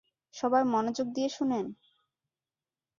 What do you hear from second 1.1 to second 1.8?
দিয়ে শুনেন!